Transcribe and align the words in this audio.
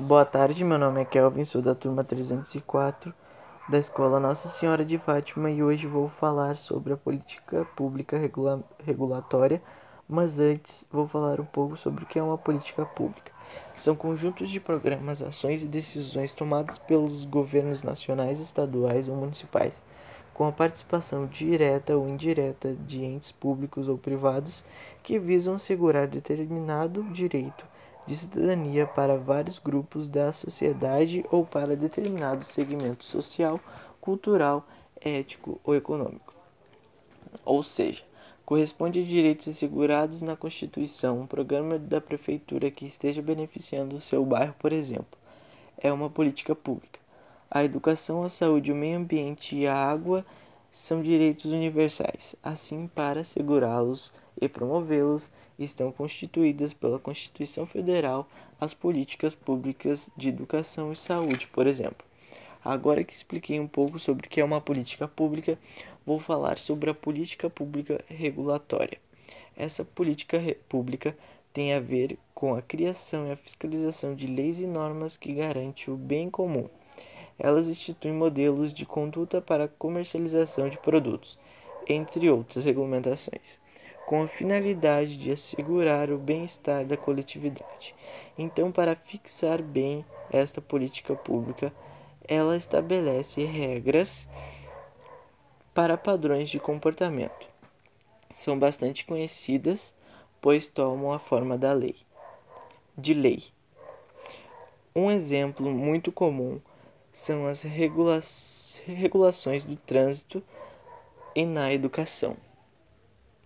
Boa 0.00 0.24
tarde, 0.24 0.62
meu 0.62 0.78
nome 0.78 1.00
é 1.00 1.04
Kelvin, 1.04 1.44
sou 1.44 1.60
da 1.60 1.74
turma 1.74 2.04
304 2.04 3.12
da 3.68 3.78
Escola 3.78 4.20
Nossa 4.20 4.46
Senhora 4.46 4.84
de 4.84 4.96
Fátima 4.96 5.50
e 5.50 5.60
hoje 5.60 5.88
vou 5.88 6.08
falar 6.08 6.56
sobre 6.56 6.92
a 6.92 6.96
política 6.96 7.66
pública 7.74 8.16
regula 8.16 8.62
regulatória, 8.86 9.60
mas 10.08 10.38
antes 10.38 10.86
vou 10.88 11.08
falar 11.08 11.40
um 11.40 11.44
pouco 11.44 11.76
sobre 11.76 12.04
o 12.04 12.06
que 12.06 12.16
é 12.16 12.22
uma 12.22 12.38
política 12.38 12.86
pública. 12.86 13.32
São 13.76 13.96
conjuntos 13.96 14.48
de 14.50 14.60
programas, 14.60 15.20
ações 15.20 15.64
e 15.64 15.66
decisões 15.66 16.32
tomadas 16.32 16.78
pelos 16.78 17.24
governos 17.24 17.82
nacionais, 17.82 18.38
estaduais 18.38 19.08
ou 19.08 19.16
municipais, 19.16 19.74
com 20.32 20.46
a 20.46 20.52
participação 20.52 21.26
direta 21.26 21.96
ou 21.96 22.08
indireta 22.08 22.72
de 22.86 23.04
entes 23.04 23.32
públicos 23.32 23.88
ou 23.88 23.98
privados 23.98 24.64
que 25.02 25.18
visam 25.18 25.54
assegurar 25.54 26.06
determinado 26.06 27.02
direito 27.02 27.66
de 28.08 28.16
cidadania 28.16 28.86
para 28.86 29.18
vários 29.18 29.58
grupos 29.58 30.08
da 30.08 30.32
sociedade 30.32 31.22
ou 31.30 31.44
para 31.44 31.76
determinado 31.76 32.42
segmento 32.42 33.04
social, 33.04 33.60
cultural, 34.00 34.66
ético 34.98 35.60
ou 35.62 35.76
econômico. 35.76 36.32
Ou 37.44 37.62
seja, 37.62 38.02
corresponde 38.46 39.00
a 39.00 39.04
direitos 39.04 39.46
assegurados 39.46 40.22
na 40.22 40.34
Constituição, 40.34 41.20
um 41.20 41.26
programa 41.26 41.78
da 41.78 42.00
prefeitura 42.00 42.70
que 42.70 42.86
esteja 42.86 43.20
beneficiando 43.20 43.96
o 43.96 44.00
seu 44.00 44.24
bairro, 44.24 44.54
por 44.58 44.72
exemplo, 44.72 45.18
é 45.76 45.92
uma 45.92 46.08
política 46.08 46.54
pública. 46.54 46.98
A 47.50 47.62
educação, 47.62 48.22
a 48.22 48.30
saúde, 48.30 48.72
o 48.72 48.74
meio 48.74 48.96
ambiente 48.96 49.54
e 49.54 49.66
a 49.66 49.74
água 49.74 50.24
são 50.72 51.02
direitos 51.02 51.52
universais. 51.52 52.34
Assim, 52.42 52.88
para 52.88 53.20
assegurá-los 53.20 54.10
e 54.40 54.48
promovê-los, 54.48 55.30
estão 55.58 55.90
constituídas 55.92 56.72
pela 56.72 56.98
Constituição 56.98 57.66
Federal 57.66 58.28
as 58.60 58.74
políticas 58.74 59.34
públicas 59.34 60.10
de 60.16 60.28
educação 60.28 60.92
e 60.92 60.96
saúde, 60.96 61.46
por 61.48 61.66
exemplo. 61.66 62.06
Agora 62.64 63.04
que 63.04 63.14
expliquei 63.14 63.58
um 63.58 63.68
pouco 63.68 63.98
sobre 63.98 64.26
o 64.26 64.30
que 64.30 64.40
é 64.40 64.44
uma 64.44 64.60
política 64.60 65.06
pública, 65.06 65.58
vou 66.04 66.18
falar 66.18 66.58
sobre 66.58 66.90
a 66.90 66.94
política 66.94 67.48
pública 67.48 68.04
regulatória. 68.06 68.98
Essa 69.56 69.84
política 69.84 70.38
pública 70.68 71.16
tem 71.52 71.74
a 71.74 71.80
ver 71.80 72.18
com 72.34 72.54
a 72.54 72.62
criação 72.62 73.26
e 73.26 73.32
a 73.32 73.36
fiscalização 73.36 74.14
de 74.14 74.26
leis 74.26 74.60
e 74.60 74.66
normas 74.66 75.16
que 75.16 75.32
garantem 75.32 75.92
o 75.92 75.96
bem 75.96 76.30
comum 76.30 76.68
elas 77.38 77.68
instituem 77.68 78.12
modelos 78.12 78.74
de 78.74 78.84
conduta 78.84 79.40
para 79.40 79.64
a 79.64 79.68
comercialização 79.68 80.68
de 80.68 80.76
produtos, 80.78 81.38
entre 81.88 82.28
outras 82.28 82.64
regulamentações, 82.64 83.60
com 84.08 84.22
a 84.22 84.26
finalidade 84.26 85.18
de 85.18 85.30
assegurar 85.30 86.10
o 86.10 86.16
bem-estar 86.16 86.82
da 86.82 86.96
coletividade. 86.96 87.94
Então, 88.38 88.72
para 88.72 88.96
fixar 88.96 89.60
bem 89.60 90.02
esta 90.30 90.62
política 90.62 91.14
pública, 91.14 91.70
ela 92.26 92.56
estabelece 92.56 93.44
regras 93.44 94.26
para 95.74 95.98
padrões 95.98 96.48
de 96.48 96.58
comportamento. 96.58 97.46
São 98.30 98.58
bastante 98.58 99.04
conhecidas, 99.04 99.94
pois 100.40 100.68
tomam 100.68 101.12
a 101.12 101.18
forma 101.18 101.58
da 101.58 101.74
lei. 101.74 101.96
De 102.96 103.12
lei. 103.12 103.44
Um 104.96 105.10
exemplo 105.10 105.70
muito 105.70 106.10
comum 106.10 106.58
são 107.12 107.46
as 107.46 107.60
regula 107.60 108.22
regulações 108.86 109.66
do 109.66 109.76
trânsito 109.76 110.42
e 111.34 111.44
na 111.44 111.70
educação. 111.70 112.47